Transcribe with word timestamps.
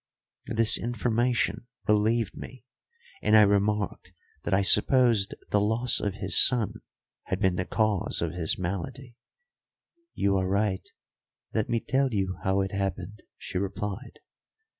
This 0.47 0.79
information 0.79 1.67
relieved 1.87 2.35
me, 2.35 2.65
and 3.21 3.37
I 3.37 3.43
remarked 3.43 4.13
that 4.41 4.51
I 4.55 4.63
supposed 4.63 5.35
the 5.51 5.61
loss 5.61 5.99
of 5.99 6.15
his 6.15 6.43
son 6.43 6.81
had 7.25 7.39
been 7.39 7.55
the 7.55 7.65
cause 7.65 8.19
of 8.19 8.31
his 8.33 8.57
malady. 8.57 9.15
"You 10.15 10.37
are 10.37 10.47
right; 10.47 10.89
let 11.53 11.69
me 11.69 11.79
tell 11.79 12.15
you 12.15 12.39
how 12.43 12.61
it 12.61 12.71
happened," 12.71 13.21
she 13.37 13.59
replied. 13.59 14.17